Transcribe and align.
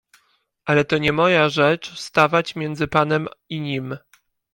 "Ale 0.65 0.85
to 0.85 0.97
nie 0.97 1.11
moja 1.11 1.49
rzecz 1.49 1.99
stawać 1.99 2.55
między 2.55 2.87
panem 2.87 3.27
i 3.49 3.59
nim." 3.61 3.97